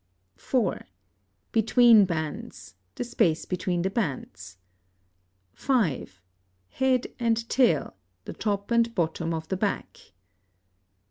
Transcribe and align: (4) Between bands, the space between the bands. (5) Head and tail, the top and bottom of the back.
(4) 0.35 0.87
Between 1.51 2.05
bands, 2.05 2.73
the 2.95 3.03
space 3.03 3.45
between 3.45 3.83
the 3.83 3.89
bands. 3.91 4.57
(5) 5.53 6.19
Head 6.69 7.05
and 7.19 7.47
tail, 7.47 7.95
the 8.25 8.33
top 8.33 8.71
and 8.71 8.95
bottom 8.95 9.31
of 9.31 9.47
the 9.49 9.57
back. 9.57 9.99